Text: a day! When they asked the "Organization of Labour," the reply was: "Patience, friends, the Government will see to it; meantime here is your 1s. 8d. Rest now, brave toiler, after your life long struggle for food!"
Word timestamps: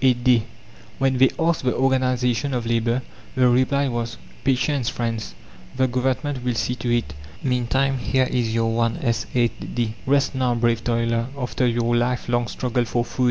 a 0.00 0.14
day! 0.14 0.44
When 0.96 1.18
they 1.18 1.28
asked 1.38 1.62
the 1.62 1.76
"Organization 1.76 2.54
of 2.54 2.64
Labour," 2.64 3.02
the 3.34 3.50
reply 3.50 3.86
was: 3.86 4.16
"Patience, 4.42 4.88
friends, 4.88 5.34
the 5.76 5.86
Government 5.86 6.42
will 6.42 6.54
see 6.54 6.74
to 6.76 6.88
it; 6.90 7.12
meantime 7.42 7.98
here 7.98 8.24
is 8.30 8.54
your 8.54 8.70
1s. 8.72 9.26
8d. 9.34 9.92
Rest 10.06 10.34
now, 10.34 10.54
brave 10.54 10.82
toiler, 10.84 11.26
after 11.38 11.66
your 11.66 11.94
life 11.94 12.30
long 12.30 12.48
struggle 12.48 12.86
for 12.86 13.04
food!" 13.04 13.22